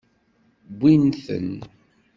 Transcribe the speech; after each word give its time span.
Wwin-ten. 0.73 1.51